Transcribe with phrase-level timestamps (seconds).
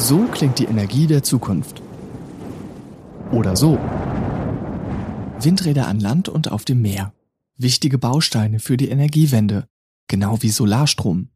[0.00, 1.82] So klingt die Energie der Zukunft.
[3.32, 3.78] Oder so.
[5.40, 7.12] Windräder an Land und auf dem Meer.
[7.58, 9.68] Wichtige Bausteine für die Energiewende,
[10.08, 11.28] genau wie Solarstrom.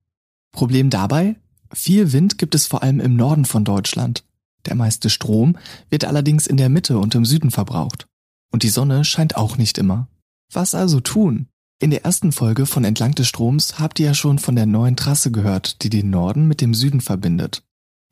[0.51, 1.37] Problem dabei?
[1.75, 4.25] Viel Wind gibt es vor allem im Norden von Deutschland.
[4.65, 5.59] Der meiste Strom
[5.91, 8.07] wird allerdings in der Mitte und im Süden verbraucht.
[8.51, 10.09] Und die Sonne scheint auch nicht immer.
[10.51, 11.49] Was also tun?
[11.81, 14.97] In der ersten Folge von Entlang des Stroms habt ihr ja schon von der neuen
[14.97, 17.63] Trasse gehört, die den Norden mit dem Süden verbindet.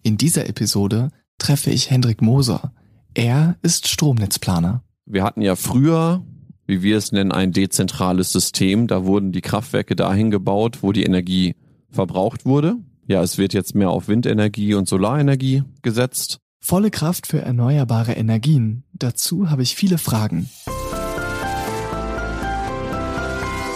[0.05, 2.73] In dieser Episode treffe ich Hendrik Moser.
[3.15, 4.83] Er ist Stromnetzplaner.
[5.07, 6.25] Wir hatten ja früher,
[6.67, 8.89] wie wir es nennen, ein dezentrales System.
[8.89, 11.55] Da wurden die Kraftwerke dahin gebaut, wo die Energie
[11.89, 12.77] verbraucht wurde.
[13.07, 16.39] Ja, es wird jetzt mehr auf Windenergie und Solarenergie gesetzt.
[16.59, 18.85] Volle Kraft für erneuerbare Energien.
[18.93, 20.49] Dazu habe ich viele Fragen.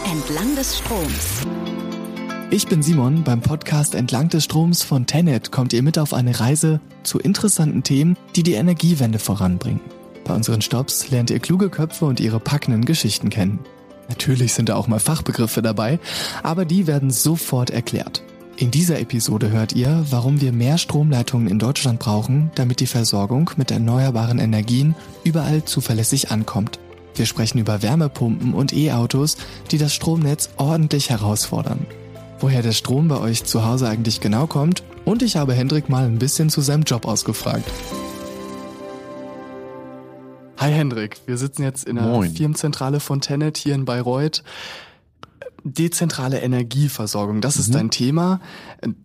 [0.05, 1.47] Entlang des Stroms.
[2.49, 3.25] Ich bin Simon.
[3.25, 7.83] Beim Podcast Entlang des Stroms von Tenet kommt ihr mit auf eine Reise zu interessanten
[7.83, 9.81] Themen, die die Energiewende voranbringen.
[10.25, 13.59] Bei unseren Stops lernt ihr kluge Köpfe und ihre packenden Geschichten kennen.
[14.09, 15.99] Natürlich sind da auch mal Fachbegriffe dabei,
[16.45, 18.23] aber die werden sofort erklärt.
[18.57, 23.51] In dieser Episode hört ihr, warum wir mehr Stromleitungen in Deutschland brauchen, damit die Versorgung
[23.57, 24.95] mit erneuerbaren Energien
[25.25, 26.79] überall zuverlässig ankommt.
[27.17, 29.37] Wir sprechen über Wärmepumpen und E-Autos,
[29.73, 31.87] die das Stromnetz ordentlich herausfordern.
[32.39, 36.05] Woher der Strom bei euch zu Hause eigentlich genau kommt und ich habe Hendrik mal
[36.05, 37.65] ein bisschen zu seinem Job ausgefragt.
[40.59, 42.31] Hi Hendrik, wir sitzen jetzt in der Moin.
[42.35, 44.43] Firmenzentrale von Tenet hier in Bayreuth.
[45.65, 47.73] Dezentrale Energieversorgung, das ist Mhm.
[47.73, 48.41] dein Thema.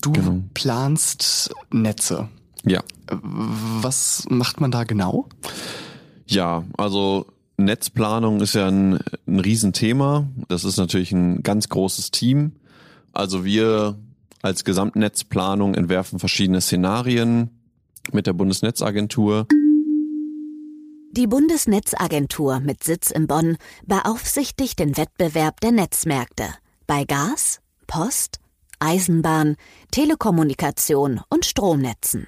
[0.02, 0.44] Du Genau.
[0.54, 2.30] planst Netze.
[2.64, 2.82] Ja.
[3.10, 5.28] Was macht man da genau?
[6.28, 7.26] Ja, also
[7.58, 10.28] Netzplanung ist ja ein, ein Riesenthema.
[10.48, 12.54] Das ist natürlich ein ganz großes Team.
[13.14, 13.98] Also wir
[14.42, 17.50] als Gesamtnetzplanung entwerfen verschiedene Szenarien
[18.12, 19.48] mit der Bundesnetzagentur.
[21.12, 26.46] Die Bundesnetzagentur mit Sitz in Bonn beaufsichtigt den Wettbewerb der Netzmärkte
[26.88, 28.40] bei Gas, Post,
[28.80, 29.58] Eisenbahn,
[29.92, 32.28] Telekommunikation und Stromnetzen.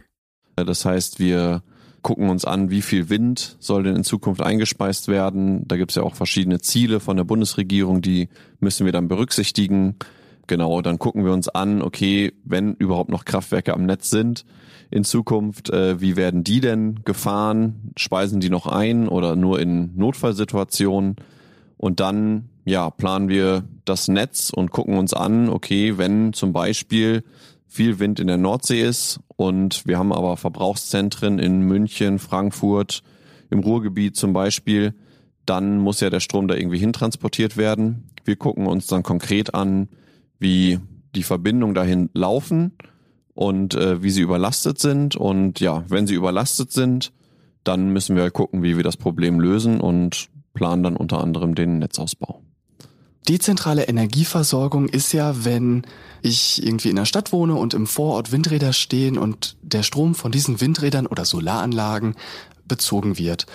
[0.55, 1.63] Das heißt, wir
[2.01, 5.67] gucken uns an, wie viel Wind soll denn in Zukunft eingespeist werden.
[5.67, 8.29] Da gibt es ja auch verschiedene Ziele von der Bundesregierung, die
[8.59, 9.95] müssen wir dann berücksichtigen.
[10.47, 14.45] Genau, dann gucken wir uns an, okay, wenn überhaupt noch Kraftwerke am Netz sind
[14.91, 17.91] in Zukunft, äh, wie werden die denn gefahren?
[17.95, 21.15] Speisen die noch ein oder nur in Notfallsituationen?
[21.77, 27.23] Und dann, ja, planen wir das Netz und gucken uns an, okay, wenn zum Beispiel
[27.67, 33.01] viel Wind in der Nordsee ist und wir haben aber Verbrauchszentren in München, Frankfurt,
[33.49, 34.93] im Ruhrgebiet zum Beispiel,
[35.45, 38.09] dann muss ja der Strom da irgendwie hintransportiert werden.
[38.25, 39.89] Wir gucken uns dann konkret an,
[40.39, 40.79] wie
[41.15, 42.73] die Verbindungen dahin laufen
[43.33, 45.15] und äh, wie sie überlastet sind.
[45.15, 47.11] Und ja, wenn sie überlastet sind,
[47.63, 51.79] dann müssen wir gucken, wie wir das Problem lösen und planen dann unter anderem den
[51.79, 52.41] Netzausbau.
[53.27, 55.83] Dezentrale Energieversorgung ist ja, wenn
[56.21, 60.31] ich irgendwie in der Stadt wohne und im Vorort Windräder stehen und der Strom von
[60.31, 62.15] diesen Windrädern oder Solaranlagen
[62.67, 63.45] bezogen wird.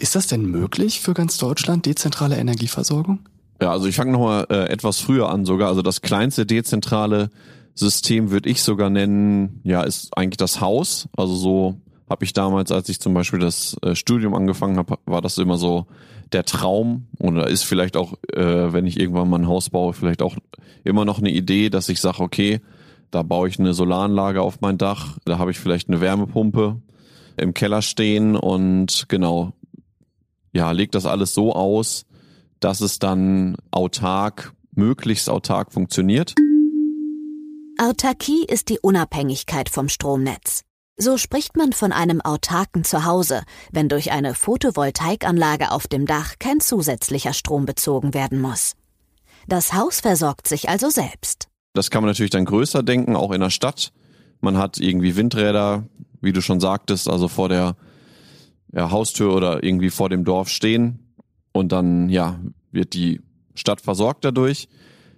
[0.00, 3.20] Ist das denn möglich für ganz Deutschland, dezentrale Energieversorgung?
[3.62, 5.68] Ja, also ich fange nochmal äh, etwas früher an sogar.
[5.68, 7.30] Also das kleinste dezentrale
[7.74, 11.08] System würde ich sogar nennen, ja, ist eigentlich das Haus.
[11.16, 11.80] Also so
[12.10, 15.58] habe ich damals, als ich zum Beispiel das äh, Studium angefangen habe, war das immer
[15.58, 15.86] so
[16.32, 20.22] der Traum oder ist vielleicht auch, äh, wenn ich irgendwann mal ein Haus baue, vielleicht
[20.22, 20.34] auch
[20.82, 22.62] immer noch eine Idee, dass ich sage, okay,
[23.12, 26.82] da baue ich eine Solaranlage auf mein Dach, da habe ich vielleicht eine Wärmepumpe
[27.36, 29.52] im Keller stehen und genau,
[30.52, 32.06] ja, leg das alles so aus,
[32.64, 36.34] dass es dann autark, möglichst autark funktioniert.
[37.78, 40.62] Autarkie ist die Unabhängigkeit vom Stromnetz.
[40.96, 43.42] So spricht man von einem autarken Zuhause,
[43.72, 48.74] wenn durch eine Photovoltaikanlage auf dem Dach kein zusätzlicher Strom bezogen werden muss.
[49.48, 51.48] Das Haus versorgt sich also selbst.
[51.72, 53.92] Das kann man natürlich dann größer denken, auch in der Stadt.
[54.40, 55.84] Man hat irgendwie Windräder,
[56.20, 57.76] wie du schon sagtest, also vor der
[58.72, 61.01] ja, Haustür oder irgendwie vor dem Dorf stehen.
[61.52, 62.40] Und dann, ja,
[62.70, 63.20] wird die
[63.54, 64.68] Stadt versorgt dadurch.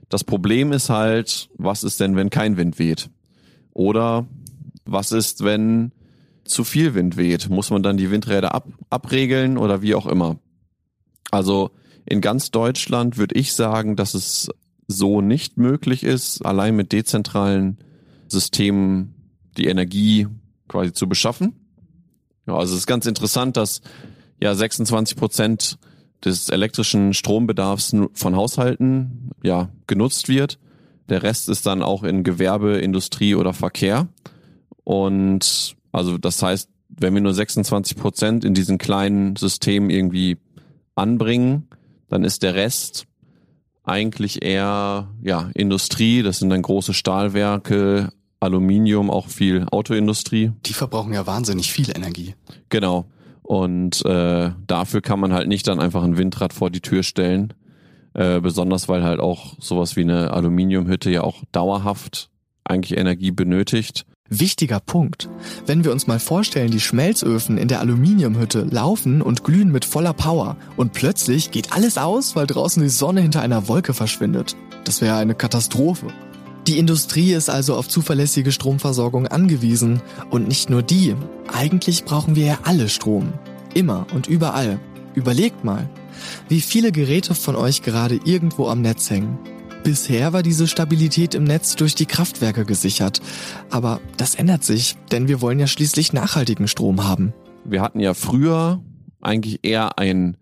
[0.08, 3.10] Das Problem ist halt, was ist denn, wenn kein Wind weht?
[3.72, 4.26] Oder
[4.84, 5.92] was ist, wenn
[6.44, 7.48] zu viel Wind weht?
[7.48, 10.36] Muss man dann die Windräder ab, abregeln oder wie auch immer?
[11.30, 11.70] Also
[12.06, 14.50] in ganz Deutschland würde ich sagen, dass es
[14.86, 17.78] so nicht möglich ist, allein mit dezentralen
[18.28, 19.14] Systemen
[19.56, 20.26] die Energie
[20.68, 21.54] quasi zu beschaffen.
[22.46, 23.80] Ja, also es ist ganz interessant, dass
[24.40, 25.78] ja 26 Prozent
[26.24, 30.58] des elektrischen Strombedarfs von Haushalten ja genutzt wird.
[31.08, 34.08] Der Rest ist dann auch in Gewerbe, Industrie oder Verkehr.
[34.84, 40.38] Und Also das heißt, wenn wir nur 26 Prozent in diesen kleinen Systemen irgendwie
[40.94, 41.68] anbringen,
[42.08, 43.06] dann ist der Rest
[43.84, 46.22] eigentlich eher ja Industrie.
[46.22, 48.10] Das sind dann große Stahlwerke,
[48.40, 50.52] Aluminium, auch viel Autoindustrie.
[50.66, 52.34] Die verbrauchen ja wahnsinnig viel Energie.
[52.68, 53.06] Genau.
[53.44, 57.52] Und äh, dafür kann man halt nicht dann einfach ein Windrad vor die Tür stellen.
[58.14, 62.30] Äh, besonders weil halt auch sowas wie eine Aluminiumhütte ja auch dauerhaft
[62.64, 64.06] eigentlich Energie benötigt.
[64.30, 65.28] Wichtiger Punkt.
[65.66, 70.14] Wenn wir uns mal vorstellen, die Schmelzöfen in der Aluminiumhütte laufen und glühen mit voller
[70.14, 74.56] Power und plötzlich geht alles aus, weil draußen die Sonne hinter einer Wolke verschwindet.
[74.84, 76.06] Das wäre eine Katastrophe.
[76.66, 80.00] Die Industrie ist also auf zuverlässige Stromversorgung angewiesen.
[80.30, 81.14] Und nicht nur die.
[81.52, 83.34] Eigentlich brauchen wir ja alle Strom.
[83.74, 84.80] Immer und überall.
[85.14, 85.90] Überlegt mal,
[86.48, 89.38] wie viele Geräte von euch gerade irgendwo am Netz hängen.
[89.82, 93.20] Bisher war diese Stabilität im Netz durch die Kraftwerke gesichert.
[93.70, 97.34] Aber das ändert sich, denn wir wollen ja schließlich nachhaltigen Strom haben.
[97.66, 98.82] Wir hatten ja früher
[99.20, 100.38] eigentlich eher ein,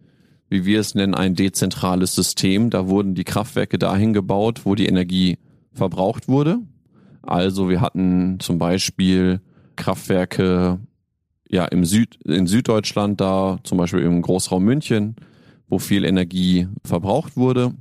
[0.48, 2.70] wie wir es nennen, ein dezentrales System.
[2.70, 5.38] Da wurden die Kraftwerke dahin gebaut, wo die Energie
[5.72, 6.58] verbraucht wurde.
[7.22, 9.40] Also wir hatten zum Beispiel
[9.76, 10.80] Kraftwerke
[11.48, 15.16] ja im Süd, in Süddeutschland da, zum Beispiel im Großraum München,
[15.68, 17.74] wo viel Energie verbraucht wurde.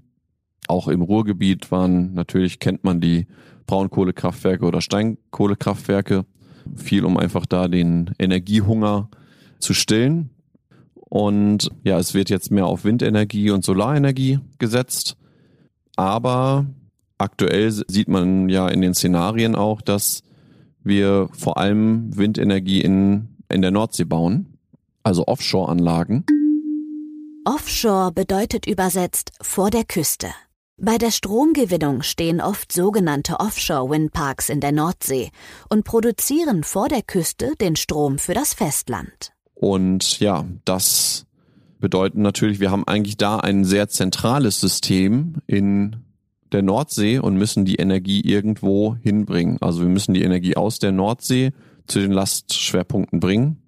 [0.67, 3.27] Auch im Ruhrgebiet waren, natürlich kennt man die
[3.65, 6.25] Braunkohlekraftwerke oder Steinkohlekraftwerke.
[6.75, 9.09] Viel, um einfach da den Energiehunger
[9.59, 10.29] zu stillen.
[10.93, 15.17] Und ja, es wird jetzt mehr auf Windenergie und Solarenergie gesetzt.
[15.95, 16.67] Aber
[17.21, 20.23] aktuell sieht man ja in den Szenarien auch, dass
[20.83, 24.57] wir vor allem Windenergie in, in der Nordsee bauen,
[25.03, 26.25] also Offshore-Anlagen.
[27.45, 30.27] Offshore bedeutet übersetzt vor der Küste.
[30.77, 35.29] Bei der Stromgewinnung stehen oft sogenannte Offshore-Windparks in der Nordsee
[35.69, 39.31] und produzieren vor der Küste den Strom für das Festland.
[39.53, 41.27] Und ja, das
[41.79, 45.97] bedeutet natürlich, wir haben eigentlich da ein sehr zentrales System in
[46.51, 49.57] der Nordsee und müssen die Energie irgendwo hinbringen.
[49.61, 51.51] Also wir müssen die Energie aus der Nordsee
[51.87, 53.61] zu den Lastschwerpunkten bringen.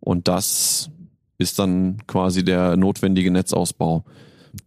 [0.00, 0.90] Und das
[1.38, 4.04] ist dann quasi der notwendige Netzausbau.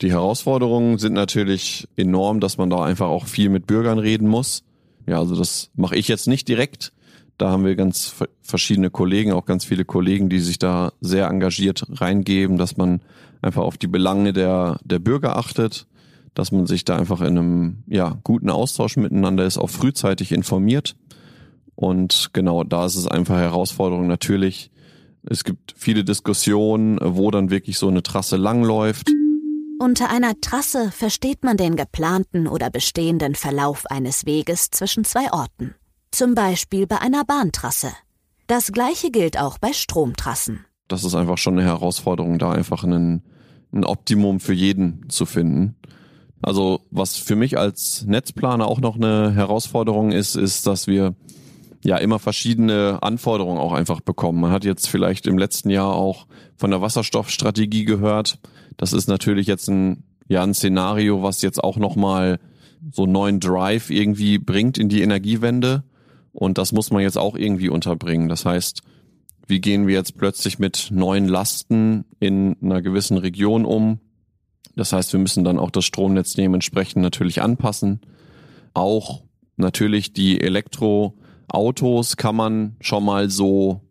[0.01, 4.63] Die Herausforderungen sind natürlich enorm, dass man da einfach auch viel mit Bürgern reden muss.
[5.05, 6.91] Ja, also das mache ich jetzt nicht direkt.
[7.37, 11.85] Da haben wir ganz verschiedene Kollegen, auch ganz viele Kollegen, die sich da sehr engagiert
[11.89, 13.01] reingeben, dass man
[13.41, 15.87] einfach auf die Belange der, der Bürger achtet
[16.37, 20.95] dass man sich da einfach in einem ja, guten Austausch miteinander ist, auch frühzeitig informiert.
[21.73, 24.69] Und genau da ist es einfach Herausforderung natürlich.
[25.23, 29.09] Es gibt viele Diskussionen, wo dann wirklich so eine Trasse langläuft.
[29.79, 35.73] Unter einer Trasse versteht man den geplanten oder bestehenden Verlauf eines Weges zwischen zwei Orten.
[36.11, 37.89] Zum Beispiel bei einer Bahntrasse.
[38.45, 40.65] Das gleiche gilt auch bei Stromtrassen.
[40.87, 43.23] Das ist einfach schon eine Herausforderung, da einfach ein,
[43.73, 45.75] ein Optimum für jeden zu finden.
[46.41, 51.15] Also was für mich als Netzplaner auch noch eine Herausforderung ist, ist, dass wir
[51.83, 54.41] ja immer verschiedene Anforderungen auch einfach bekommen.
[54.41, 58.39] Man hat jetzt vielleicht im letzten Jahr auch von der Wasserstoffstrategie gehört.
[58.77, 62.39] Das ist natürlich jetzt ein ja ein Szenario, was jetzt auch noch mal
[62.91, 65.83] so neuen Drive irgendwie bringt in die Energiewende
[66.31, 68.29] und das muss man jetzt auch irgendwie unterbringen.
[68.29, 68.81] Das heißt,
[69.47, 73.99] wie gehen wir jetzt plötzlich mit neuen Lasten in einer gewissen Region um?
[74.75, 78.01] Das heißt, wir müssen dann auch das Stromnetz dementsprechend natürlich anpassen.
[78.73, 79.23] Auch
[79.55, 83.81] natürlich die Elektroautos kann man schon mal so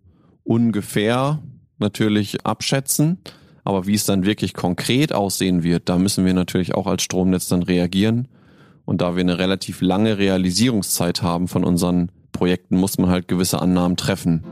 [0.45, 1.43] ungefähr
[1.79, 3.19] natürlich abschätzen.
[3.65, 7.49] Aber wie es dann wirklich konkret aussehen wird, da müssen wir natürlich auch als Stromnetz
[7.49, 8.29] dann reagieren.
[8.85, 13.61] Und da wir eine relativ lange Realisierungszeit haben von unseren Projekten, muss man halt gewisse
[13.61, 14.45] Annahmen treffen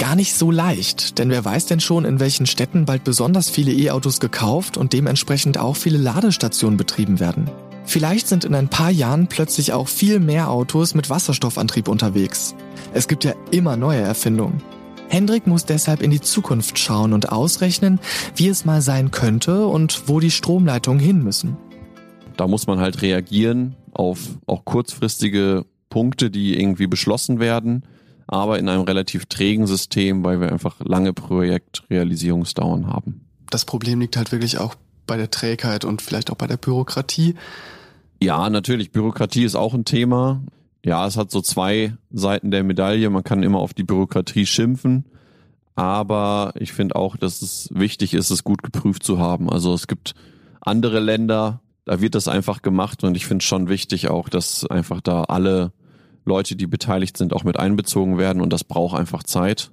[0.00, 3.70] gar nicht so leicht, denn wer weiß denn schon, in welchen Städten bald besonders viele
[3.70, 7.50] E-Autos gekauft und dementsprechend auch viele Ladestationen betrieben werden.
[7.84, 12.54] Vielleicht sind in ein paar Jahren plötzlich auch viel mehr Autos mit Wasserstoffantrieb unterwegs.
[12.94, 14.62] Es gibt ja immer neue Erfindungen.
[15.10, 18.00] Hendrik muss deshalb in die Zukunft schauen und ausrechnen,
[18.34, 21.58] wie es mal sein könnte und wo die Stromleitungen hin müssen.
[22.38, 27.82] Da muss man halt reagieren auf auch kurzfristige Punkte, die irgendwie beschlossen werden
[28.30, 33.22] aber in einem relativ trägen System, weil wir einfach lange Projektrealisierungsdauern haben.
[33.50, 34.76] Das Problem liegt halt wirklich auch
[35.08, 37.34] bei der Trägheit und vielleicht auch bei der Bürokratie.
[38.22, 38.92] Ja, natürlich.
[38.92, 40.42] Bürokratie ist auch ein Thema.
[40.84, 43.10] Ja, es hat so zwei Seiten der Medaille.
[43.10, 45.06] Man kann immer auf die Bürokratie schimpfen.
[45.74, 49.50] Aber ich finde auch, dass es wichtig ist, es gut geprüft zu haben.
[49.50, 50.14] Also es gibt
[50.60, 54.64] andere Länder, da wird das einfach gemacht und ich finde es schon wichtig auch, dass
[54.66, 55.72] einfach da alle
[56.24, 59.72] Leute, die beteiligt sind, auch mit einbezogen werden und das braucht einfach Zeit.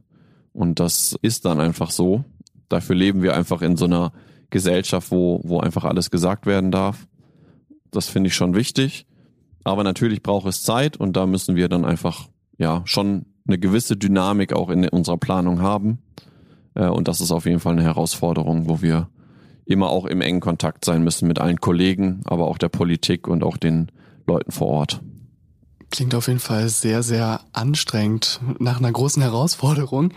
[0.53, 2.23] Und das ist dann einfach so.
[2.69, 4.11] Dafür leben wir einfach in so einer
[4.49, 7.07] Gesellschaft, wo, wo einfach alles gesagt werden darf.
[7.91, 9.05] Das finde ich schon wichtig.
[9.63, 13.97] Aber natürlich braucht es Zeit und da müssen wir dann einfach, ja, schon eine gewisse
[13.97, 15.99] Dynamik auch in unserer Planung haben.
[16.73, 19.09] Äh, und das ist auf jeden Fall eine Herausforderung, wo wir
[19.65, 23.43] immer auch im engen Kontakt sein müssen mit allen Kollegen, aber auch der Politik und
[23.43, 23.91] auch den
[24.25, 25.01] Leuten vor Ort.
[25.91, 30.13] Klingt auf jeden Fall sehr, sehr anstrengend nach einer großen Herausforderung.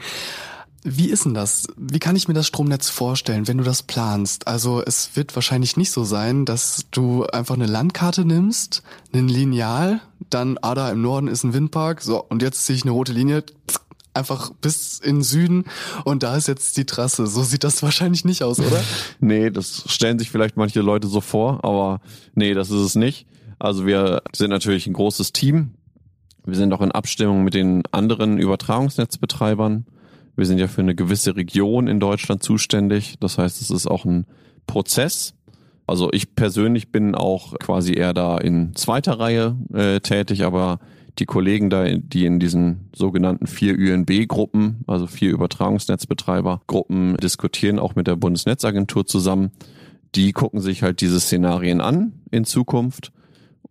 [0.82, 1.66] Wie ist denn das?
[1.76, 4.46] Wie kann ich mir das Stromnetz vorstellen, wenn du das planst?
[4.46, 10.00] Also es wird wahrscheinlich nicht so sein, dass du einfach eine Landkarte nimmst, einen Lineal,
[10.30, 13.12] dann, ah, da im Norden ist ein Windpark, so, und jetzt ziehe ich eine rote
[13.12, 13.44] Linie,
[14.14, 15.64] einfach bis in Süden
[16.04, 17.26] und da ist jetzt die Trasse.
[17.26, 18.82] So sieht das wahrscheinlich nicht aus, oder?
[19.20, 22.00] nee, das stellen sich vielleicht manche Leute so vor, aber
[22.34, 23.26] nee, das ist es nicht.
[23.60, 25.74] Also wir sind natürlich ein großes Team.
[26.44, 29.86] Wir sind auch in Abstimmung mit den anderen Übertragungsnetzbetreibern.
[30.34, 33.16] Wir sind ja für eine gewisse Region in Deutschland zuständig.
[33.20, 34.26] Das heißt, es ist auch ein
[34.66, 35.34] Prozess.
[35.86, 40.78] Also ich persönlich bin auch quasi eher da in zweiter Reihe äh, tätig, aber
[41.18, 48.06] die Kollegen da, die in diesen sogenannten vier ÜNB-Gruppen, also vier Übertragungsnetzbetreiber-Gruppen, diskutieren auch mit
[48.06, 49.50] der Bundesnetzagentur zusammen.
[50.14, 53.12] Die gucken sich halt diese Szenarien an in Zukunft,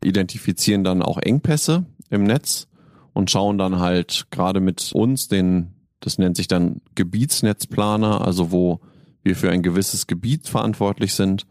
[0.03, 2.67] identifizieren dann auch Engpässe im Netz
[3.13, 8.79] und schauen dann halt gerade mit uns den das nennt sich dann Gebietsnetzplaner, also wo
[9.23, 11.45] wir für ein gewisses Gebiet verantwortlich sind.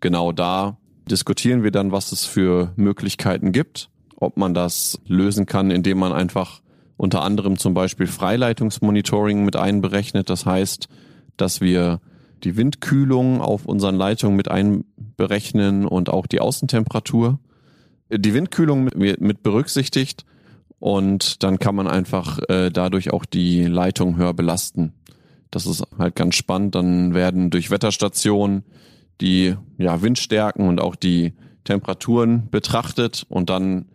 [0.00, 0.76] Genau da
[1.10, 6.12] diskutieren wir dann, was es für Möglichkeiten gibt, ob man das lösen kann, indem man
[6.12, 6.60] einfach
[6.96, 10.28] unter anderem zum Beispiel Freileitungsmonitoring mit einberechnet.
[10.28, 10.88] Das heißt,
[11.36, 12.00] dass wir
[12.44, 17.38] die Windkühlung auf unseren Leitungen mit einberechnen und auch die Außentemperatur.
[18.10, 20.24] Die Windkühlung mit berücksichtigt
[20.78, 24.94] und dann kann man einfach äh, dadurch auch die Leitung höher belasten.
[25.50, 26.74] Das ist halt ganz spannend.
[26.74, 28.64] Dann werden durch Wetterstationen
[29.20, 31.32] die ja, Windstärken und auch die
[31.64, 33.86] Temperaturen betrachtet und dann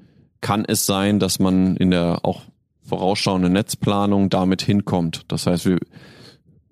[0.42, 2.42] kann es sein, dass man in der auch
[2.82, 5.24] vorausschauenden Netzplanung damit hinkommt.
[5.30, 5.80] Das heißt, wir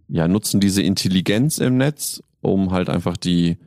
[0.10, 3.58] ja, nutzen diese Intelligenz im Netz, um halt einfach die,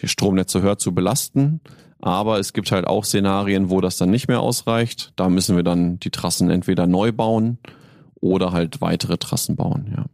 [0.00, 1.60] die Stromnetze höher zu belasten,
[2.00, 5.12] aber es gibt halt auch Szenarien, wo das dann nicht mehr ausreicht.
[5.16, 7.58] Da müssen wir dann die Trassen entweder neu bauen
[8.20, 10.04] oder halt weitere Trassen bauen, ja.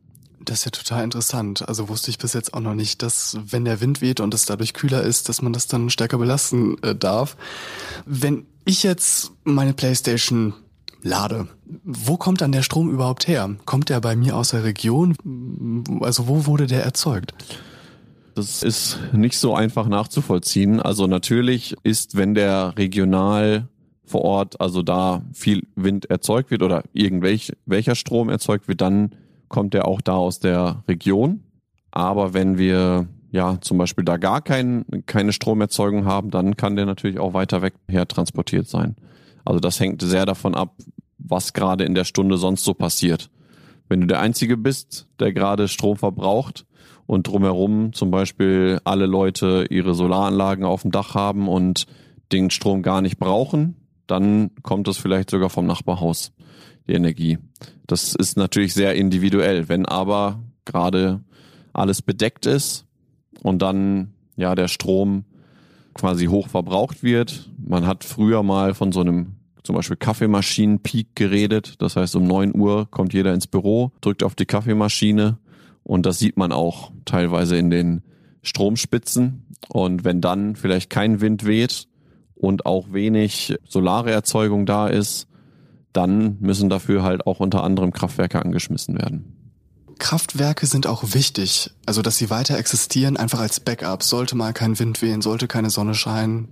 [0.44, 1.68] Das ist ja total interessant.
[1.68, 4.46] Also wusste ich bis jetzt auch noch nicht, dass wenn der Wind weht und es
[4.46, 7.36] dadurch kühler ist, dass man das dann stärker belasten äh, darf.
[8.04, 10.54] Wenn ich jetzt meine Playstation
[11.02, 11.48] lade,
[11.82, 13.56] wo kommt dann der Strom überhaupt her?
[13.64, 15.16] Kommt der bei mir aus der Region?
[16.00, 17.34] Also wo wurde der erzeugt?
[18.36, 20.78] Das ist nicht so einfach nachzuvollziehen.
[20.78, 23.70] Also natürlich ist, wenn der regional
[24.04, 29.14] vor Ort, also da viel Wind erzeugt wird oder irgendwelch, welcher Strom erzeugt wird, dann
[29.48, 31.44] kommt der auch da aus der Region.
[31.92, 36.84] Aber wenn wir ja zum Beispiel da gar kein, keine Stromerzeugung haben, dann kann der
[36.84, 38.96] natürlich auch weiter weg her transportiert sein.
[39.46, 40.74] Also das hängt sehr davon ab,
[41.16, 43.30] was gerade in der Stunde sonst so passiert.
[43.88, 46.66] Wenn du der Einzige bist, der gerade Strom verbraucht,
[47.06, 51.86] und drumherum zum Beispiel alle Leute ihre Solaranlagen auf dem Dach haben und
[52.32, 56.32] den Strom gar nicht brauchen, dann kommt es vielleicht sogar vom Nachbarhaus,
[56.88, 57.38] die Energie.
[57.86, 59.68] Das ist natürlich sehr individuell.
[59.68, 61.20] Wenn aber gerade
[61.72, 62.86] alles bedeckt ist
[63.42, 65.24] und dann ja der Strom
[65.94, 67.48] quasi hoch verbraucht wird.
[67.56, 71.74] Man hat früher mal von so einem zum Beispiel Kaffeemaschinenpeak geredet.
[71.78, 75.38] Das heißt, um neun Uhr kommt jeder ins Büro, drückt auf die Kaffeemaschine
[75.86, 78.02] und das sieht man auch teilweise in den
[78.42, 79.46] Stromspitzen.
[79.68, 81.86] Und wenn dann vielleicht kein Wind weht
[82.34, 85.28] und auch wenig solare Erzeugung da ist,
[85.92, 89.54] dann müssen dafür halt auch unter anderem Kraftwerke angeschmissen werden.
[90.00, 94.02] Kraftwerke sind auch wichtig, also dass sie weiter existieren, einfach als Backup.
[94.02, 96.48] Sollte mal kein Wind wehen, sollte keine Sonne scheinen.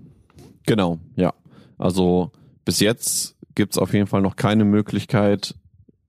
[0.64, 1.34] Genau, ja.
[1.76, 2.30] Also
[2.64, 5.56] bis jetzt gibt's auf jeden Fall noch keine Möglichkeit,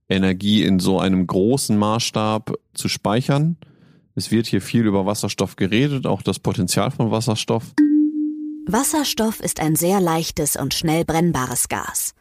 [0.10, 3.58] Energie in so einem großen Maßstab zu speichern.
[4.16, 7.74] Es wird hier viel über Wasserstoff geredet, auch das Potenzial von Wasserstoff.
[8.68, 12.14] Wasserstoff ist ein sehr leichtes und schnell brennbares Gas.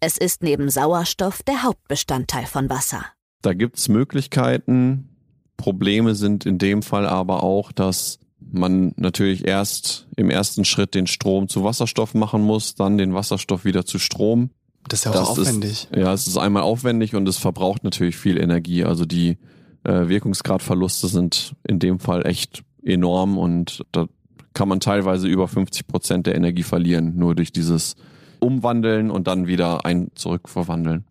[0.00, 3.04] Es ist neben Sauerstoff der Hauptbestandteil von Wasser.
[3.42, 5.08] Da gibt's Möglichkeiten.
[5.56, 11.06] Probleme sind in dem Fall aber auch, dass man natürlich erst im ersten Schritt den
[11.06, 14.50] Strom zu Wasserstoff machen muss, dann den Wasserstoff wieder zu Strom.
[14.88, 15.88] Das ist ja auch aufwendig.
[15.90, 18.84] Ist, ja, es ist einmal aufwendig und es verbraucht natürlich viel Energie.
[18.84, 19.38] Also die
[19.84, 24.06] äh, Wirkungsgradverluste sind in dem Fall echt enorm und da
[24.54, 27.94] kann man teilweise über 50 Prozent der Energie verlieren, nur durch dieses
[28.40, 31.04] umwandeln und dann wieder ein zurückverwandeln.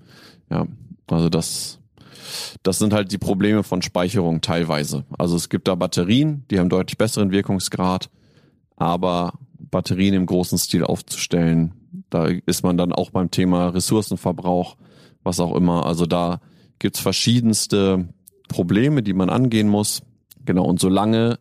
[0.50, 0.66] Ja,
[1.08, 1.80] also das,
[2.64, 5.06] das sind halt die Probleme von Speicherung teilweise.
[5.18, 8.10] Also es gibt da Batterien, die haben deutlich besseren Wirkungsgrad,
[8.76, 11.74] aber Batterien im großen Stil aufzustellen,
[12.10, 14.78] da ist man dann auch beim Thema Ressourcenverbrauch,
[15.24, 15.86] was auch immer.
[15.86, 16.40] Also da
[16.80, 18.08] gibt's verschiedenste
[18.48, 20.02] Probleme, die man angehen muss.
[20.46, 21.40] Genau, und solange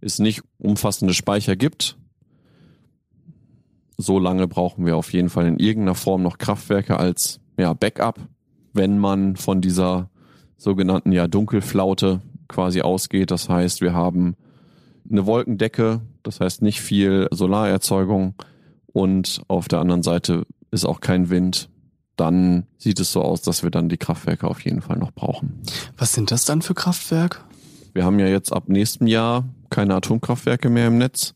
[0.00, 1.96] es nicht umfassende Speicher gibt,
[3.96, 8.18] so lange brauchen wir auf jeden Fall in irgendeiner Form noch Kraftwerke als ja, Backup,
[8.72, 10.10] wenn man von dieser
[10.56, 13.30] sogenannten ja, Dunkelflaute quasi ausgeht.
[13.30, 14.36] Das heißt, wir haben
[15.10, 18.34] eine Wolkendecke, das heißt nicht viel Solarerzeugung
[18.92, 21.68] und auf der anderen Seite ist auch kein Wind.
[22.16, 25.62] Dann sieht es so aus, dass wir dann die Kraftwerke auf jeden Fall noch brauchen.
[25.96, 27.38] Was sind das dann für Kraftwerke?
[27.94, 31.34] Wir haben ja jetzt ab nächstem Jahr keine Atomkraftwerke mehr im Netz.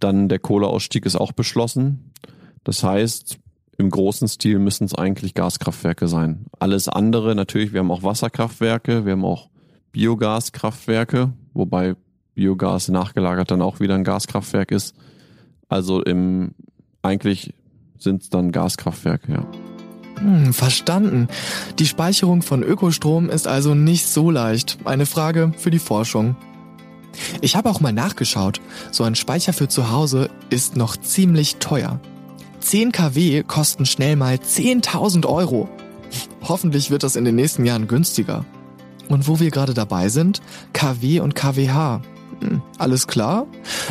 [0.00, 2.12] Dann der Kohleausstieg ist auch beschlossen.
[2.64, 3.38] Das heißt,
[3.78, 6.46] im großen Stil müssen es eigentlich Gaskraftwerke sein.
[6.58, 9.50] Alles andere, natürlich, wir haben auch Wasserkraftwerke, wir haben auch
[9.92, 11.94] Biogaskraftwerke, wobei
[12.34, 14.94] Biogas nachgelagert dann auch wieder ein Gaskraftwerk ist.
[15.68, 16.54] Also im
[17.08, 17.54] eigentlich
[17.98, 19.46] sind es dann Gaskraftwerke, ja.
[20.20, 21.28] Hm, verstanden.
[21.78, 24.78] Die Speicherung von Ökostrom ist also nicht so leicht.
[24.84, 26.36] Eine Frage für die Forschung.
[27.40, 28.60] Ich habe auch mal nachgeschaut.
[28.90, 32.00] So ein Speicher für zu Hause ist noch ziemlich teuer.
[32.60, 35.68] 10 kW kosten schnell mal 10.000 Euro.
[36.42, 38.44] Hoffentlich wird das in den nächsten Jahren günstiger.
[39.08, 42.02] Und wo wir gerade dabei sind, KW und KWH.
[42.40, 43.46] Hm, alles klar?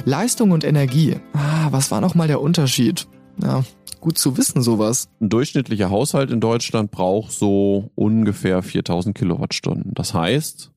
[0.06, 1.18] Leistung und Energie.
[1.34, 3.08] Ah, was war noch mal der Unterschied?
[3.42, 3.64] Ja,
[4.00, 5.10] gut zu wissen sowas.
[5.22, 9.94] Ein durchschnittlicher Haushalt in Deutschland braucht so ungefähr 4000 Kilowattstunden.
[9.94, 10.72] Das heißt,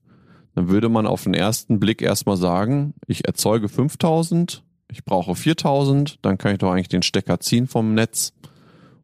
[0.55, 6.19] dann würde man auf den ersten Blick erstmal sagen, ich erzeuge 5000, ich brauche 4000,
[6.23, 8.33] dann kann ich doch eigentlich den Stecker ziehen vom Netz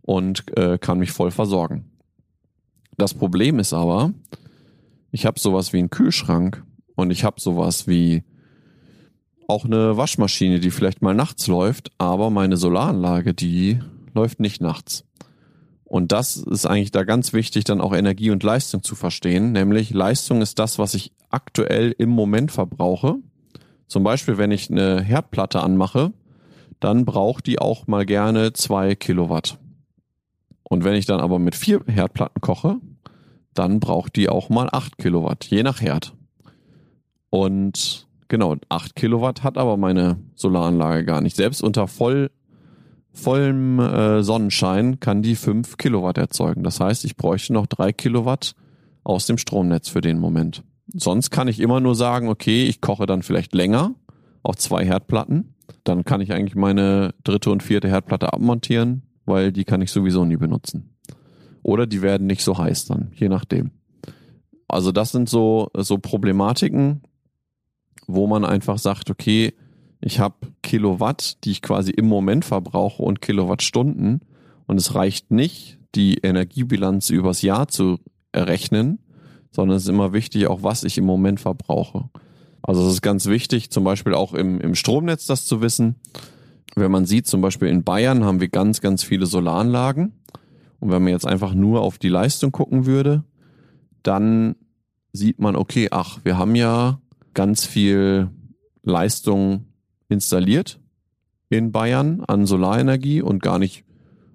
[0.02, 1.90] und äh, kann mich voll versorgen.
[2.98, 4.12] Das Problem ist aber,
[5.10, 8.24] ich habe sowas wie einen Kühlschrank und ich habe sowas wie
[9.48, 13.80] auch eine Waschmaschine, die vielleicht mal nachts läuft, aber meine Solaranlage, die
[14.14, 15.04] läuft nicht nachts.
[15.84, 19.52] Und das ist eigentlich da ganz wichtig, dann auch Energie und Leistung zu verstehen.
[19.52, 23.16] Nämlich Leistung ist das, was ich aktuell im Moment verbrauche.
[23.86, 26.12] Zum Beispiel, wenn ich eine Herdplatte anmache,
[26.80, 29.58] dann braucht die auch mal gerne zwei Kilowatt.
[30.64, 32.78] Und wenn ich dann aber mit vier Herdplatten koche,
[33.54, 36.14] dann braucht die auch mal acht Kilowatt, je nach Herd.
[37.30, 41.36] Und genau, acht Kilowatt hat aber meine Solaranlage gar nicht.
[41.36, 42.30] Selbst unter voll
[43.12, 46.62] vollem äh, Sonnenschein kann die 5 Kilowatt erzeugen.
[46.62, 48.54] Das heißt, ich bräuchte noch 3 Kilowatt
[49.04, 50.62] aus dem Stromnetz für den Moment.
[50.92, 53.94] Sonst kann ich immer nur sagen, okay, ich koche dann vielleicht länger
[54.42, 55.54] auf zwei Herdplatten.
[55.82, 60.24] Dann kann ich eigentlich meine dritte und vierte Herdplatte abmontieren, weil die kann ich sowieso
[60.24, 60.96] nie benutzen.
[61.62, 63.72] Oder die werden nicht so heiß dann, je nachdem.
[64.68, 67.02] Also das sind so, so Problematiken,
[68.06, 69.54] wo man einfach sagt, okay,
[70.00, 74.20] ich habe Kilowatt, die ich quasi im Moment verbrauche und Kilowattstunden.
[74.66, 77.98] Und es reicht nicht, die Energiebilanz übers Jahr zu
[78.32, 78.98] errechnen,
[79.50, 82.10] sondern es ist immer wichtig, auch was ich im Moment verbrauche.
[82.62, 85.96] Also es ist ganz wichtig, zum Beispiel auch im, im Stromnetz das zu wissen.
[86.74, 90.12] Wenn man sieht, zum Beispiel in Bayern haben wir ganz, ganz viele Solaranlagen.
[90.78, 93.24] Und wenn man jetzt einfach nur auf die Leistung gucken würde,
[94.02, 94.56] dann
[95.12, 97.00] sieht man, okay, ach, wir haben ja
[97.36, 98.30] ganz viel
[98.82, 99.66] Leistung
[100.08, 100.80] installiert
[101.48, 103.84] in Bayern an Solarenergie und gar nicht,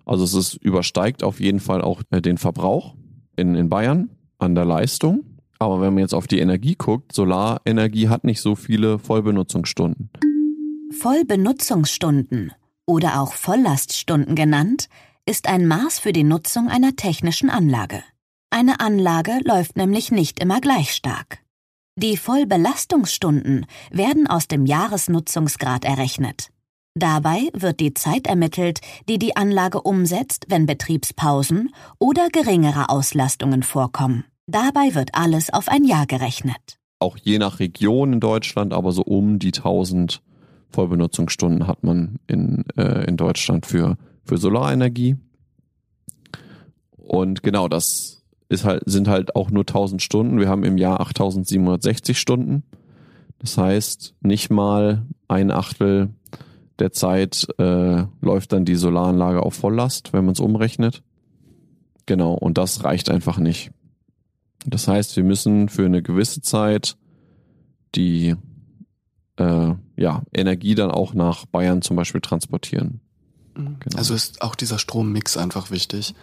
[0.06, 2.96] also es ist, übersteigt auf jeden Fall auch äh, den Verbrauch
[3.36, 5.26] in, in Bayern an der Leistung.
[5.60, 10.10] Aber wenn man jetzt auf die Energie guckt, Solarenergie hat nicht so viele Vollbenutzungsstunden.
[10.92, 12.54] Vollbenutzungsstunden
[12.86, 14.90] oder auch Volllaststunden genannt,
[15.26, 18.04] ist ein Maß für die Nutzung einer technischen Anlage.
[18.50, 21.40] Eine Anlage läuft nämlich nicht immer gleich stark.
[22.02, 26.48] Die Vollbelastungsstunden werden aus dem Jahresnutzungsgrad errechnet.
[26.96, 34.26] Dabei wird die Zeit ermittelt, die die Anlage umsetzt, wenn Betriebspausen oder geringere Auslastungen vorkommen.
[34.48, 36.80] Dabei wird alles auf ein Jahr gerechnet.
[36.98, 40.24] Auch je nach Region in Deutschland, aber so um die 1000
[40.72, 45.18] Vollbenutzungsstunden hat man in, äh, in Deutschland für, für Solarenergie.
[46.98, 48.21] Und genau das
[48.52, 50.40] ist halt, sind halt auch nur 1000 Stunden.
[50.40, 52.64] Wir haben im Jahr 8760 Stunden.
[53.40, 56.10] Das heißt, nicht mal ein Achtel
[56.78, 61.02] der Zeit äh, läuft dann die Solaranlage auf Volllast, wenn man es umrechnet.
[62.06, 63.72] Genau, und das reicht einfach nicht.
[64.66, 66.98] Das heißt, wir müssen für eine gewisse Zeit
[67.96, 68.36] die
[69.38, 73.00] äh, ja, Energie dann auch nach Bayern zum Beispiel transportieren.
[73.56, 73.98] Genau.
[73.98, 76.16] Also ist auch dieser Strommix einfach wichtig.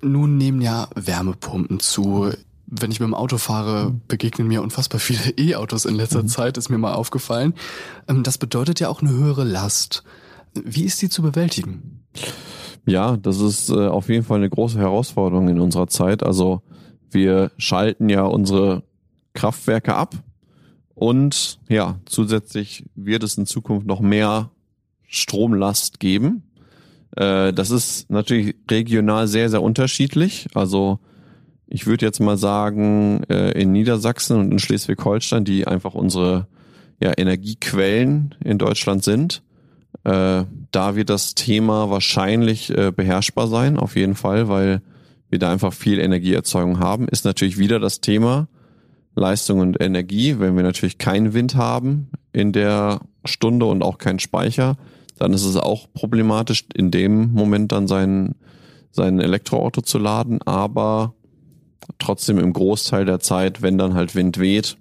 [0.00, 2.30] Nun nehmen ja Wärmepumpen zu.
[2.66, 6.28] Wenn ich mit dem Auto fahre, begegnen mir unfassbar viele E-Autos in letzter mhm.
[6.28, 7.54] Zeit, ist mir mal aufgefallen.
[8.08, 10.02] Ähm, das bedeutet ja auch eine höhere Last.
[10.54, 12.02] Wie ist die zu bewältigen?
[12.86, 16.22] Ja, das ist äh, auf jeden Fall eine große Herausforderung in unserer Zeit.
[16.22, 16.62] Also
[17.10, 18.84] wir schalten ja unsere
[19.34, 20.14] Kraftwerke ab
[20.94, 24.50] und ja, zusätzlich wird es in Zukunft noch mehr
[25.06, 26.42] Stromlast geben.
[27.16, 30.46] Äh, das ist natürlich regional sehr, sehr unterschiedlich.
[30.54, 31.00] Also
[31.66, 36.46] ich würde jetzt mal sagen, äh, in Niedersachsen und in Schleswig-Holstein, die einfach unsere
[37.00, 39.42] ja, Energiequellen in Deutschland sind,
[40.04, 44.82] äh, da wird das Thema wahrscheinlich äh, beherrschbar sein, auf jeden Fall, weil
[45.28, 47.08] wir da einfach viel Energieerzeugung haben.
[47.08, 48.46] Ist natürlich wieder das Thema
[49.16, 50.38] Leistung und Energie.
[50.38, 54.76] Wenn wir natürlich keinen Wind haben in der Stunde und auch keinen Speicher,
[55.18, 58.34] dann ist es auch problematisch, in dem Moment dann sein,
[58.90, 60.40] sein Elektroauto zu laden.
[60.42, 61.14] Aber
[61.98, 64.76] trotzdem im Großteil der Zeit, wenn dann halt Wind weht,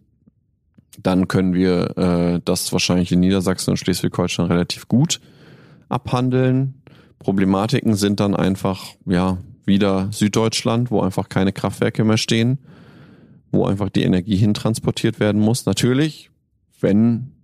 [1.02, 5.20] dann können wir äh, das wahrscheinlich in Niedersachsen und Schleswig-Holstein relativ gut
[5.90, 6.82] abhandeln.
[7.20, 12.60] Problematiken sind dann einfach, ja, wieder Süddeutschland, wo einfach keine Kraftwerke mehr stehen,
[13.52, 15.66] wo einfach die Energie hintransportiert werden muss.
[15.66, 16.30] Natürlich,
[16.80, 17.35] wenn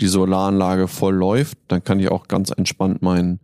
[0.00, 3.40] die Solaranlage voll läuft, dann kann ich auch ganz entspannt mein,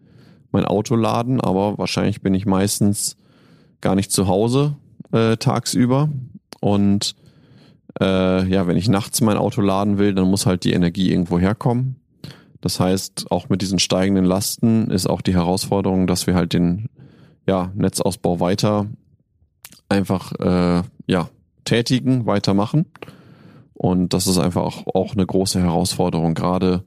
[0.51, 3.17] mein Auto laden, aber wahrscheinlich bin ich meistens
[3.81, 4.77] gar nicht zu Hause
[5.13, 6.09] äh, tagsüber.
[6.61, 7.15] Und
[8.01, 11.39] äh, ja, wenn ich nachts mein Auto laden will, dann muss halt die Energie irgendwo
[11.39, 11.97] herkommen.
[12.61, 16.89] Das heißt, auch mit diesen steigenden Lasten ist auch die Herausforderung, dass wir halt den
[17.47, 18.87] ja, Netzausbau weiter
[19.89, 21.29] einfach äh, ja,
[21.65, 22.87] tätigen, weitermachen.
[23.83, 26.85] Und das ist einfach auch, auch eine große Herausforderung, gerade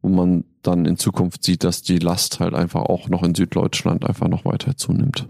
[0.00, 4.06] wo man dann in Zukunft sieht, dass die Last halt einfach auch noch in Süddeutschland
[4.06, 5.28] einfach noch weiter zunimmt.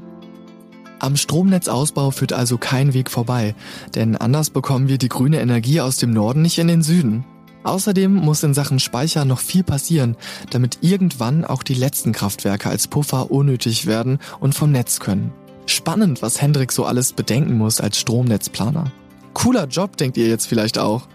[1.01, 3.57] Am Stromnetzausbau führt also kein Weg vorbei,
[3.97, 7.25] denn anders bekommen wir die grüne Energie aus dem Norden nicht in den Süden.
[7.65, 10.17] Außerdem muss in Sachen Speicher noch viel passieren,
[10.51, 15.33] damit irgendwann auch die letzten Kraftwerke als Puffer unnötig werden und vom Netz können.
[15.67, 18.93] Spannend, was Hendrik so alles bedenken muss als Stromnetzplaner.
[19.35, 21.09] Cooler Job, denkt ihr jetzt vielleicht auch.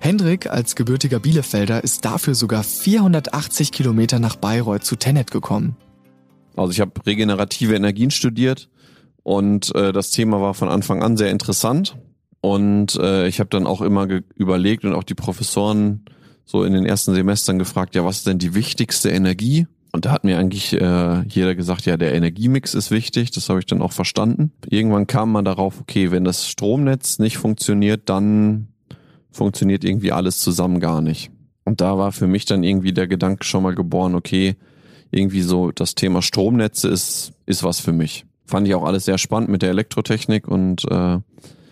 [0.00, 5.76] Hendrik als gebürtiger Bielefelder ist dafür sogar 480 Kilometer nach Bayreuth zu Tenet gekommen.
[6.56, 8.68] Also ich habe regenerative Energien studiert
[9.22, 11.96] und äh, das Thema war von Anfang an sehr interessant.
[12.40, 16.04] Und äh, ich habe dann auch immer überlegt und auch die Professoren
[16.44, 19.68] so in den ersten Semestern gefragt, ja, was ist denn die wichtigste Energie?
[19.92, 23.30] Und da hat mir eigentlich äh, jeder gesagt, ja, der Energiemix ist wichtig.
[23.30, 24.52] Das habe ich dann auch verstanden.
[24.68, 28.68] Irgendwann kam man darauf, okay, wenn das Stromnetz nicht funktioniert, dann
[29.30, 31.30] funktioniert irgendwie alles zusammen gar nicht.
[31.64, 34.56] Und da war für mich dann irgendwie der Gedanke schon mal geboren, okay,
[35.10, 38.24] irgendwie so das Thema Stromnetze ist, ist was für mich.
[38.46, 41.18] Fand ich auch alles sehr spannend mit der Elektrotechnik und äh,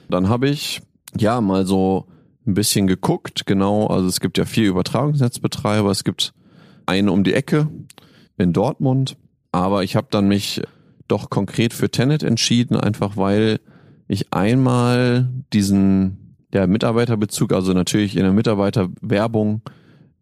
[0.09, 0.83] dann habe ich
[1.18, 2.06] ja mal so
[2.46, 6.35] ein bisschen geguckt, genau, also es gibt ja vier Übertragungsnetzbetreiber, es gibt
[6.87, 7.68] einen um die Ecke
[8.40, 9.16] in Dortmund,
[9.53, 10.62] aber ich habe dann mich
[11.09, 13.61] doch konkret für Tenet entschieden, einfach weil
[14.09, 19.62] ich einmal diesen ja, Mitarbeiterbezug, also natürlich in der Mitarbeiterwerbung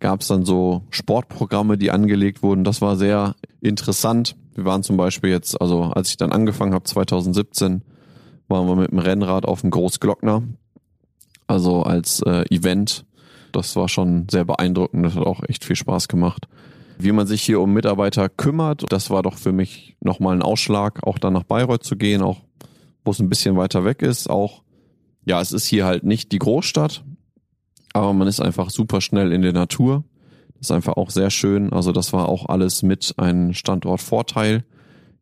[0.00, 2.64] gab es dann so Sportprogramme, die angelegt wurden.
[2.64, 4.36] Das war sehr interessant.
[4.54, 7.82] Wir waren zum Beispiel jetzt, also als ich dann angefangen habe, 2017,
[8.48, 10.42] waren wir mit dem Rennrad auf dem Großglockner.
[11.46, 13.04] Also als äh, Event.
[13.52, 15.04] Das war schon sehr beeindruckend.
[15.04, 16.46] Das hat auch echt viel Spaß gemacht.
[17.00, 21.06] Wie man sich hier um Mitarbeiter kümmert, das war doch für mich nochmal ein Ausschlag,
[21.06, 22.40] auch dann nach Bayreuth zu gehen, auch
[23.04, 24.28] wo es ein bisschen weiter weg ist.
[24.28, 24.62] Auch,
[25.24, 27.04] ja, es ist hier halt nicht die Großstadt,
[27.92, 30.02] aber man ist einfach super schnell in der Natur.
[30.54, 31.72] Das ist einfach auch sehr schön.
[31.72, 34.64] Also das war auch alles mit ein Standortvorteil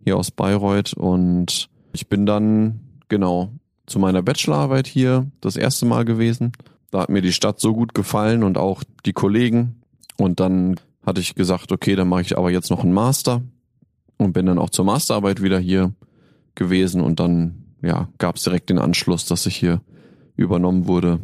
[0.03, 3.51] hier aus Bayreuth und ich bin dann genau
[3.87, 6.53] zu meiner Bachelorarbeit hier das erste Mal gewesen.
[6.91, 9.83] Da hat mir die Stadt so gut gefallen und auch die Kollegen.
[10.19, 13.43] Und dann hatte ich gesagt, okay, dann mache ich aber jetzt noch einen Master
[14.19, 15.95] und bin dann auch zur Masterarbeit wieder hier
[16.55, 19.81] gewesen und dann ja gab es direkt den Anschluss, dass ich hier
[20.37, 21.21] übernommen wurde.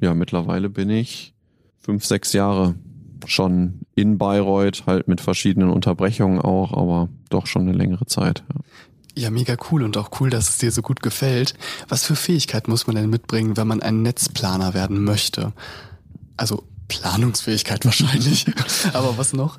[0.00, 1.34] Ja, mittlerweile bin ich
[1.78, 2.74] fünf, sechs Jahre
[3.26, 8.42] schon in Bayreuth, halt mit verschiedenen Unterbrechungen auch, aber doch schon eine längere Zeit.
[8.52, 8.60] Ja.
[9.14, 11.54] Ja, mega cool und auch cool, dass es dir so gut gefällt.
[11.88, 15.52] Was für Fähigkeit muss man denn mitbringen, wenn man ein Netzplaner werden möchte?
[16.38, 16.64] Also
[17.00, 18.46] Planungsfähigkeit wahrscheinlich.
[18.92, 19.56] Aber was noch?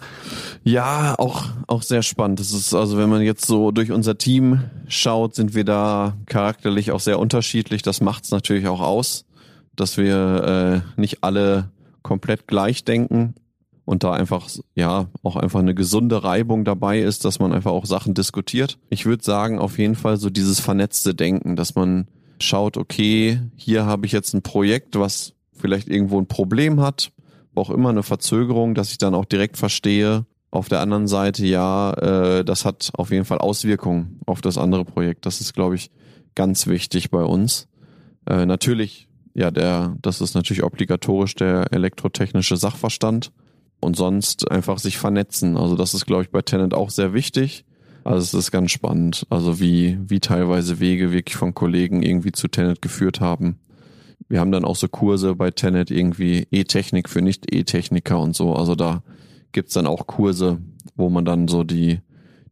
[0.64, 2.40] Ja, auch, auch sehr spannend.
[2.40, 6.92] Das ist also, wenn man jetzt so durch unser Team schaut, sind wir da charakterlich
[6.92, 7.82] auch sehr unterschiedlich.
[7.82, 9.26] Das macht es natürlich auch aus,
[9.76, 11.72] dass wir äh, nicht alle
[12.04, 13.36] komplett gleich denken.
[13.86, 17.86] und da einfach, ja, auch einfach eine gesunde Reibung dabei ist, dass man einfach auch
[17.86, 18.78] Sachen diskutiert.
[18.90, 22.08] Ich würde sagen, auf jeden Fall so dieses vernetzte Denken, dass man
[22.40, 27.12] schaut, okay, hier habe ich jetzt ein Projekt, was vielleicht irgendwo ein Problem hat,
[27.56, 31.94] auch immer eine Verzögerung, dass ich dann auch direkt verstehe, auf der anderen Seite, ja,
[31.94, 35.26] äh, das hat auf jeden Fall Auswirkungen auf das andere Projekt.
[35.26, 35.90] Das ist, glaube ich,
[36.36, 37.68] ganz wichtig bei uns.
[38.30, 43.32] Äh, natürlich, ja, der, das ist natürlich obligatorisch der elektrotechnische Sachverstand
[43.80, 45.58] und sonst einfach sich vernetzen.
[45.58, 47.66] Also das ist, glaube ich, bei Tenant auch sehr wichtig.
[48.04, 52.48] Also es ist ganz spannend, also wie, wie teilweise Wege wirklich von Kollegen irgendwie zu
[52.48, 53.58] Tenet geführt haben.
[54.34, 58.56] Wir haben dann auch so Kurse bei Tenet irgendwie E-Technik für Nicht-E-Techniker und so.
[58.56, 59.04] Also da
[59.52, 60.58] gibt's dann auch Kurse,
[60.96, 62.00] wo man dann so die,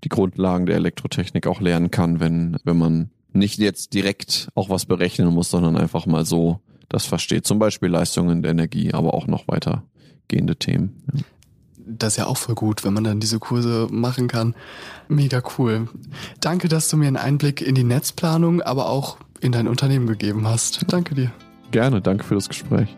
[0.03, 4.85] die Grundlagen der Elektrotechnik auch lernen kann, wenn, wenn man nicht jetzt direkt auch was
[4.85, 7.47] berechnen muss, sondern einfach mal so das versteht.
[7.47, 11.01] Zum Beispiel Leistungen der Energie, aber auch noch weitergehende Themen.
[11.11, 11.21] Ja.
[11.83, 14.53] Das ist ja auch voll gut, wenn man dann diese Kurse machen kann.
[15.07, 15.87] Mega cool.
[16.41, 20.47] Danke, dass du mir einen Einblick in die Netzplanung, aber auch in dein Unternehmen gegeben
[20.47, 20.85] hast.
[20.87, 21.31] Danke dir.
[21.71, 22.95] Gerne, danke für das Gespräch.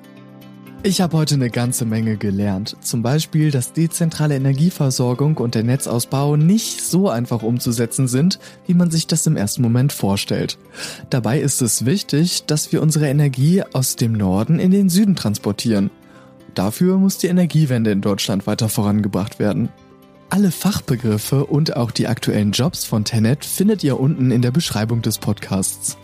[0.86, 2.76] Ich habe heute eine ganze Menge gelernt.
[2.82, 8.92] Zum Beispiel, dass dezentrale Energieversorgung und der Netzausbau nicht so einfach umzusetzen sind, wie man
[8.92, 10.58] sich das im ersten Moment vorstellt.
[11.10, 15.90] Dabei ist es wichtig, dass wir unsere Energie aus dem Norden in den Süden transportieren.
[16.54, 19.70] Dafür muss die Energiewende in Deutschland weiter vorangebracht werden.
[20.30, 25.02] Alle Fachbegriffe und auch die aktuellen Jobs von Tenet findet ihr unten in der Beschreibung
[25.02, 25.98] des Podcasts.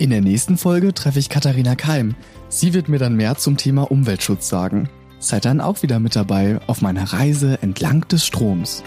[0.00, 2.14] In der nächsten Folge treffe ich Katharina Keim.
[2.48, 4.88] Sie wird mir dann mehr zum Thema Umweltschutz sagen.
[5.18, 8.84] Seid dann auch wieder mit dabei auf meiner Reise entlang des Stroms.